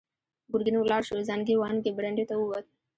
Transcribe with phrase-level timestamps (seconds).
[0.51, 2.65] ګرګين ولاړ شو، زانګې وانګې برنډې ته ووت.